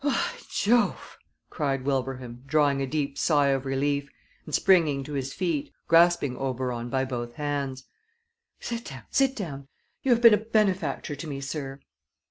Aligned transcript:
"By 0.03 0.31
Jove!" 0.49 1.19
cried 1.51 1.85
Wilbraham, 1.85 2.41
drawing 2.47 2.81
a 2.81 2.87
deep 2.87 3.19
sigh 3.19 3.49
of 3.49 3.67
relief, 3.67 4.09
and 4.47 4.55
springing 4.55 5.03
to 5.03 5.13
his 5.13 5.31
feet, 5.31 5.71
grasping 5.87 6.35
Oberon 6.37 6.89
by 6.89 7.05
both 7.05 7.33
hands. 7.35 7.83
"Sit 8.59 8.85
down, 8.85 9.03
sit 9.11 9.35
down! 9.35 9.67
You 10.01 10.09
have 10.11 10.21
been 10.23 10.33
a 10.33 10.37
benefactor 10.37 11.15
to 11.15 11.27
me, 11.27 11.39
sir." 11.39 11.81